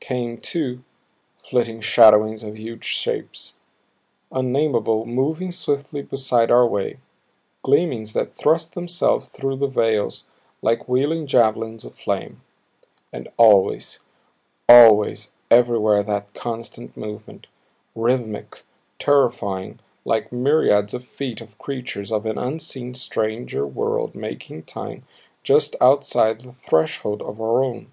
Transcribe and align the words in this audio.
Came, 0.00 0.36
too, 0.36 0.84
flitting 1.42 1.80
shadowings 1.80 2.42
of 2.44 2.58
huge 2.58 2.84
shapes, 2.84 3.54
unnameable, 4.30 5.06
moving 5.06 5.50
swiftly 5.50 6.02
beside 6.02 6.50
our 6.50 6.66
way; 6.66 6.98
gleamings 7.62 8.12
that 8.12 8.34
thrust 8.36 8.74
themselves 8.74 9.30
through 9.30 9.56
the 9.56 9.66
veils 9.66 10.26
like 10.60 10.88
wheeling 10.90 11.26
javelins 11.26 11.86
of 11.86 11.94
flame. 11.94 12.42
And 13.14 13.28
always, 13.38 13.98
always, 14.68 15.32
everywhere 15.50 16.02
that 16.02 16.34
constant 16.34 16.94
movement, 16.94 17.46
rhythmic, 17.94 18.64
terrifying 18.98 19.78
like 20.04 20.30
myriads 20.30 20.92
of 20.92 21.02
feet 21.02 21.40
of 21.40 21.56
creatures 21.56 22.12
of 22.12 22.26
an 22.26 22.36
unseen, 22.36 22.92
stranger 22.92 23.66
world 23.66 24.14
marking 24.14 24.62
time 24.64 25.04
just 25.42 25.76
outside 25.80 26.42
the 26.42 26.52
threshold 26.52 27.22
of 27.22 27.40
our 27.40 27.64
own. 27.64 27.90